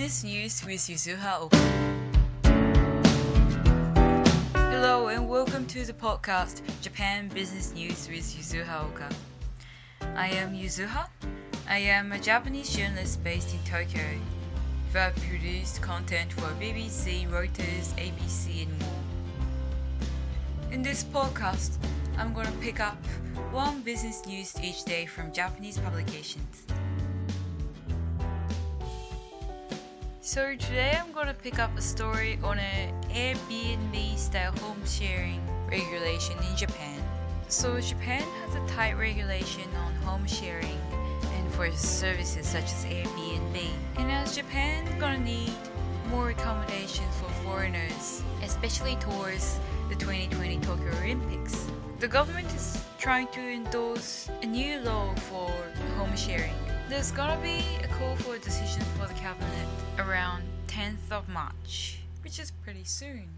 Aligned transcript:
Business 0.00 0.24
News 0.24 0.64
with 0.64 0.80
Yuzuha 0.88 1.40
Oka. 1.42 1.58
Hello 4.54 5.08
and 5.08 5.28
welcome 5.28 5.66
to 5.66 5.84
the 5.84 5.92
podcast 5.92 6.62
Japan 6.80 7.28
Business 7.28 7.74
News 7.74 8.08
with 8.08 8.24
Yuzuha 8.24 8.86
Oka. 8.86 9.10
I 10.16 10.28
am 10.28 10.54
Yuzuha. 10.54 11.06
I 11.68 11.76
am 11.80 12.12
a 12.12 12.18
Japanese 12.18 12.74
journalist 12.74 13.22
based 13.22 13.52
in 13.52 13.60
Tokyo 13.70 14.00
have 14.94 15.14
produced 15.16 15.82
content 15.82 16.32
for 16.32 16.48
BBC, 16.58 17.28
Reuters, 17.28 17.92
ABC, 17.98 18.62
and 18.62 18.78
more. 18.80 18.88
In 20.72 20.80
this 20.80 21.04
podcast, 21.04 21.76
I'm 22.16 22.32
going 22.32 22.46
to 22.46 22.58
pick 22.62 22.80
up 22.80 22.96
one 23.52 23.82
business 23.82 24.24
news 24.26 24.54
each 24.62 24.82
day 24.84 25.04
from 25.04 25.30
Japanese 25.30 25.76
publications. 25.76 26.64
So 30.30 30.54
today 30.54 30.96
I'm 30.96 31.10
going 31.10 31.26
to 31.26 31.34
pick 31.34 31.58
up 31.58 31.76
a 31.76 31.82
story 31.82 32.38
on 32.44 32.60
an 32.60 32.94
Airbnb 33.10 34.16
style 34.16 34.52
home 34.60 34.80
sharing 34.86 35.40
regulation 35.68 36.36
in 36.48 36.56
Japan. 36.56 37.02
So 37.48 37.80
Japan 37.80 38.22
has 38.22 38.54
a 38.54 38.64
tight 38.72 38.92
regulation 38.92 39.68
on 39.74 39.92
home 40.06 40.24
sharing 40.28 40.78
and 41.34 41.52
for 41.52 41.68
services 41.72 42.46
such 42.46 42.62
as 42.62 42.84
Airbnb. 42.84 43.70
And 43.96 44.08
as 44.12 44.36
Japan 44.36 44.86
gonna 45.00 45.18
need 45.18 45.52
more 46.10 46.30
accommodations 46.30 47.12
for 47.16 47.28
foreigners, 47.42 48.22
especially 48.44 48.94
towards 49.00 49.58
the 49.88 49.96
2020 49.96 50.60
Tokyo 50.60 50.92
Olympics. 51.02 51.66
The 51.98 52.06
government 52.06 52.46
is 52.54 52.80
trying 53.00 53.26
to 53.32 53.40
endorse 53.40 54.30
a 54.42 54.46
new 54.46 54.78
law 54.78 55.12
for 55.16 55.50
home 55.96 56.16
sharing. 56.16 56.69
There's 56.90 57.12
gonna 57.12 57.40
be 57.40 57.62
a 57.84 57.86
call 57.86 58.16
for 58.16 58.34
a 58.34 58.38
decision 58.40 58.82
for 58.98 59.06
the 59.06 59.14
cabinet 59.14 59.68
around 59.96 60.42
10th 60.66 61.12
of 61.12 61.28
March, 61.28 62.00
which 62.24 62.40
is 62.40 62.50
pretty 62.50 62.82
soon. 62.82 63.28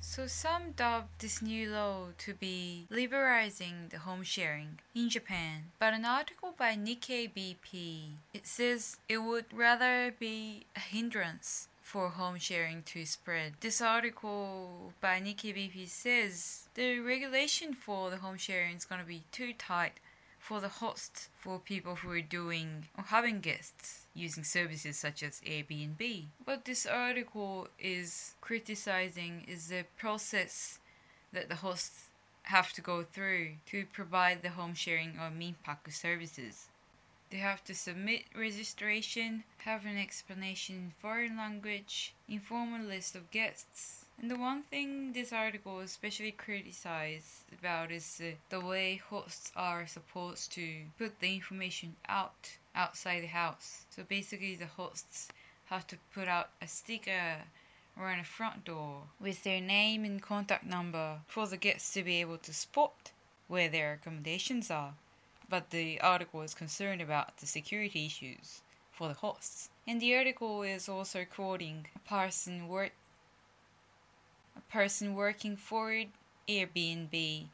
So 0.00 0.26
some 0.26 0.72
dub 0.72 1.06
this 1.20 1.40
new 1.40 1.70
law 1.70 2.08
to 2.18 2.34
be 2.34 2.88
liberalizing 2.90 3.90
the 3.90 4.00
home 4.00 4.24
sharing 4.24 4.80
in 4.92 5.08
Japan. 5.08 5.70
But 5.78 5.94
an 5.94 6.04
article 6.04 6.52
by 6.58 6.74
Nikkei 6.74 7.30
BP 7.32 8.16
it 8.34 8.48
says 8.48 8.96
it 9.08 9.18
would 9.18 9.46
rather 9.54 10.12
be 10.18 10.66
a 10.74 10.80
hindrance 10.80 11.68
for 11.80 12.08
home 12.08 12.38
sharing 12.38 12.82
to 12.82 13.06
spread. 13.06 13.52
This 13.60 13.80
article 13.80 14.94
by 15.00 15.20
Nikkei 15.20 15.54
BP 15.54 15.88
says 15.88 16.68
the 16.74 16.98
regulation 16.98 17.72
for 17.72 18.10
the 18.10 18.16
home 18.16 18.36
sharing 18.36 18.76
is 18.76 18.84
going 18.84 19.00
to 19.00 19.06
be 19.06 19.22
too 19.30 19.52
tight 19.56 20.00
for 20.40 20.60
the 20.60 20.68
hosts 20.68 21.28
for 21.36 21.58
people 21.58 21.96
who 21.96 22.10
are 22.10 22.20
doing 22.20 22.86
or 22.98 23.04
having 23.04 23.40
guests 23.40 24.06
using 24.14 24.42
services 24.42 24.98
such 24.98 25.22
as 25.22 25.40
Airbnb. 25.42 26.24
What 26.44 26.64
this 26.64 26.86
article 26.86 27.68
is 27.78 28.34
criticizing 28.40 29.44
is 29.46 29.68
the 29.68 29.84
process 29.96 30.80
that 31.32 31.48
the 31.48 31.56
hosts 31.56 32.06
have 32.44 32.72
to 32.72 32.80
go 32.80 33.04
through 33.04 33.52
to 33.66 33.84
provide 33.92 34.42
the 34.42 34.50
home 34.50 34.74
sharing 34.74 35.10
or 35.10 35.30
minpaku 35.30 35.92
services. 35.92 36.66
They 37.30 37.38
have 37.38 37.62
to 37.64 37.74
submit 37.74 38.24
registration, 38.34 39.44
have 39.58 39.84
an 39.84 39.96
explanation 39.96 40.74
in 40.76 40.92
foreign 40.98 41.36
language, 41.36 42.14
inform 42.28 42.74
a 42.74 42.82
list 42.82 43.14
of 43.14 43.30
guests. 43.30 43.99
And 44.20 44.30
the 44.30 44.36
one 44.36 44.62
thing 44.62 45.14
this 45.14 45.32
article 45.32 45.78
especially 45.78 46.32
criticized 46.32 47.44
about 47.58 47.90
is 47.90 48.20
uh, 48.22 48.32
the 48.50 48.60
way 48.60 48.96
hosts 48.96 49.50
are 49.56 49.86
supposed 49.86 50.52
to 50.52 50.82
put 50.98 51.20
the 51.20 51.34
information 51.36 51.96
out 52.06 52.58
outside 52.74 53.22
the 53.22 53.28
house. 53.28 53.86
So 53.88 54.02
basically, 54.06 54.56
the 54.56 54.66
hosts 54.66 55.28
have 55.70 55.86
to 55.86 55.96
put 56.12 56.28
out 56.28 56.50
a 56.60 56.68
sticker 56.68 57.36
around 57.98 58.18
the 58.18 58.24
front 58.24 58.66
door 58.66 59.04
with 59.18 59.42
their 59.42 59.60
name 59.60 60.04
and 60.04 60.20
contact 60.20 60.66
number 60.66 61.20
for 61.26 61.46
the 61.46 61.56
guests 61.56 61.94
to 61.94 62.02
be 62.02 62.20
able 62.20 62.38
to 62.38 62.52
spot 62.52 63.12
where 63.48 63.70
their 63.70 63.94
accommodations 63.94 64.70
are. 64.70 64.92
But 65.48 65.70
the 65.70 65.98
article 66.02 66.42
is 66.42 66.52
concerned 66.52 67.00
about 67.00 67.38
the 67.38 67.46
security 67.46 68.04
issues 68.04 68.60
for 68.92 69.08
the 69.08 69.14
hosts. 69.14 69.70
And 69.86 69.98
the 69.98 70.14
article 70.14 70.62
is 70.62 70.90
also 70.90 71.24
quoting 71.24 71.86
a 71.96 71.98
person 72.00 72.68
work 72.68 72.92
person 74.70 75.14
working 75.14 75.56
for 75.56 75.92
Airbnb 76.48 77.46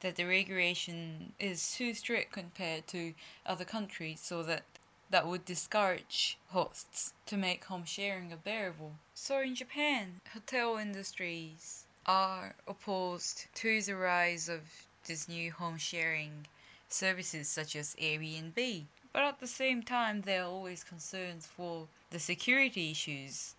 that 0.00 0.16
the 0.16 0.24
regulation 0.24 1.32
is 1.38 1.74
too 1.74 1.94
strict 1.94 2.32
compared 2.32 2.86
to 2.88 3.14
other 3.44 3.64
countries 3.64 4.20
so 4.22 4.42
that 4.42 4.62
that 5.10 5.26
would 5.26 5.44
discourage 5.44 6.38
hosts 6.48 7.12
to 7.26 7.36
make 7.36 7.64
home 7.64 7.84
sharing 7.84 8.32
available. 8.32 8.92
So 9.12 9.40
in 9.40 9.54
Japan, 9.54 10.20
hotel 10.32 10.76
industries 10.76 11.84
are 12.06 12.54
opposed 12.68 13.46
to 13.54 13.82
the 13.82 13.96
rise 13.96 14.48
of 14.48 14.60
this 15.06 15.28
new 15.28 15.50
home 15.50 15.78
sharing 15.78 16.46
services 16.88 17.48
such 17.48 17.74
as 17.74 17.96
Airbnb. 17.96 18.84
But 19.12 19.24
at 19.24 19.40
the 19.40 19.48
same 19.48 19.82
time, 19.82 20.20
there 20.20 20.42
are 20.42 20.48
always 20.48 20.84
concerns 20.84 21.46
for 21.46 21.88
the 22.10 22.20
security 22.20 22.92
issues 22.92 23.54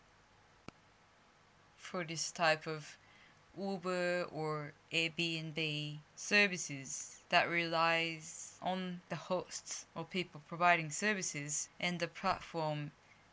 for 1.91 2.05
this 2.05 2.31
type 2.31 2.65
of 2.67 2.97
Uber 3.59 4.27
or 4.31 4.71
Airbnb 4.93 5.97
services 6.15 7.17
that 7.29 7.49
relies 7.49 8.53
on 8.61 9.01
the 9.09 9.17
hosts 9.17 9.85
or 9.93 10.05
people 10.05 10.41
providing 10.47 10.89
services 10.89 11.67
and 11.81 11.99
the 11.99 12.07
platform 12.07 12.91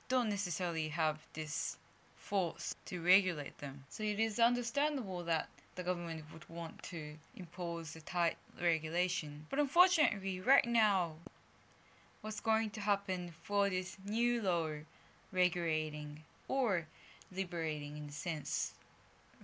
don't 0.08 0.28
necessarily 0.28 0.88
have 0.88 1.18
this 1.34 1.76
force 2.16 2.74
to 2.86 3.00
regulate 3.00 3.56
them. 3.58 3.84
So 3.88 4.02
it 4.02 4.18
is 4.18 4.40
understandable 4.40 5.22
that 5.22 5.48
the 5.76 5.84
government 5.84 6.24
would 6.32 6.48
want 6.48 6.82
to 6.84 7.14
impose 7.36 7.94
a 7.94 8.00
tight 8.00 8.38
regulation. 8.60 9.46
But 9.50 9.60
unfortunately, 9.60 10.40
right 10.40 10.66
now, 10.66 11.12
what's 12.22 12.40
going 12.40 12.70
to 12.70 12.80
happen 12.80 13.32
for 13.40 13.70
this 13.70 13.96
new 14.04 14.42
law 14.42 14.70
regulating 15.30 16.24
or 16.48 16.88
liberating 17.34 17.96
in 17.96 18.06
the 18.06 18.12
sense 18.12 18.74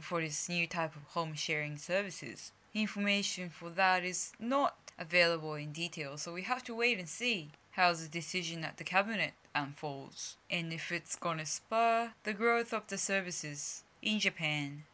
for 0.01 0.21
this 0.21 0.49
new 0.49 0.67
type 0.67 0.97
of 0.97 1.03
home 1.15 1.35
sharing 1.35 1.77
services. 1.77 2.53
Information 2.75 3.51
for 3.51 3.71
that 3.71 4.05
is 4.05 4.33
not 4.41 4.77
available 4.99 5.55
in 5.55 5.73
detail, 5.73 6.17
so 6.17 6.33
we 6.33 6.43
have 6.43 6.65
to 6.65 6.75
wait 6.75 6.99
and 6.99 7.09
see 7.09 7.51
how 7.73 7.93
the 7.93 8.09
decision 8.09 8.65
at 8.65 8.77
the 8.77 8.85
cabinet 8.85 9.33
unfolds 9.55 10.37
and 10.51 10.73
if 10.73 10.91
it's 10.91 11.17
going 11.17 11.39
to 11.39 11.47
spur 11.47 12.13
the 12.25 12.33
growth 12.33 12.73
of 12.73 12.87
the 12.89 12.99
services 12.99 13.85
in 14.03 14.19
Japan 14.19 14.85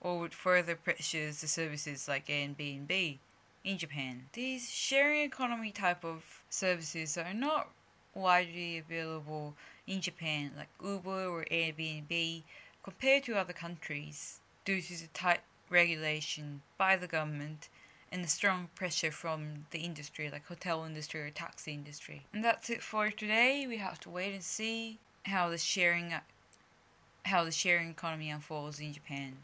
or 0.00 0.18
would 0.18 0.34
further 0.34 0.76
pressure 0.76 1.26
the 1.26 1.48
services 1.48 2.08
like 2.08 2.26
Airbnb 2.26 3.18
in 3.64 3.78
Japan. 3.78 4.26
These 4.32 4.70
sharing 4.70 5.22
economy 5.22 5.72
type 5.72 6.04
of 6.04 6.42
services 6.48 7.18
are 7.18 7.34
not 7.34 7.68
widely 8.14 8.78
available 8.78 9.54
in 9.88 10.00
Japan 10.00 10.52
like 10.56 10.68
Uber 10.84 11.26
or 11.26 11.44
Airbnb 11.50 12.42
compared 12.82 13.24
to 13.24 13.38
other 13.38 13.52
countries 13.52 14.40
due 14.64 14.82
to 14.82 15.00
the 15.00 15.08
tight 15.08 15.40
regulation 15.70 16.62
by 16.76 16.96
the 16.96 17.06
government 17.06 17.68
and 18.10 18.24
the 18.24 18.28
strong 18.28 18.68
pressure 18.74 19.10
from 19.10 19.66
the 19.70 19.80
industry 19.80 20.30
like 20.30 20.46
hotel 20.46 20.84
industry 20.84 21.20
or 21.20 21.30
taxi 21.30 21.72
industry. 21.72 22.24
And 22.32 22.44
that's 22.44 22.70
it 22.70 22.82
for 22.82 23.10
today. 23.10 23.66
We 23.66 23.78
have 23.78 24.00
to 24.00 24.10
wait 24.10 24.34
and 24.34 24.42
see 24.42 24.98
how 25.24 25.48
the 25.48 25.58
sharing 25.58 26.14
how 27.24 27.44
the 27.44 27.52
sharing 27.52 27.90
economy 27.90 28.30
unfolds 28.30 28.80
in 28.80 28.92
Japan. 28.92 29.36